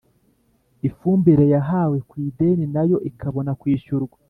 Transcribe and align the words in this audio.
ifumbire 0.87 1.45
yahawe 1.53 1.97
ku 2.09 2.15
ideni, 2.27 2.65
nayo 2.73 2.97
ikabona 3.09 3.51
kwishyurwa 3.59 4.17